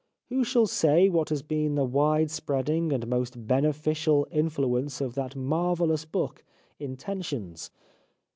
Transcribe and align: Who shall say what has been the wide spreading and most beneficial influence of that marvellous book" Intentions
Who 0.29 0.43
shall 0.43 0.65
say 0.65 1.09
what 1.09 1.29
has 1.29 1.43
been 1.43 1.75
the 1.75 1.85
wide 1.85 2.31
spreading 2.31 2.91
and 2.91 3.05
most 3.05 3.45
beneficial 3.45 4.27
influence 4.31 4.99
of 4.99 5.13
that 5.13 5.35
marvellous 5.35 6.05
book" 6.05 6.43
Intentions 6.79 7.69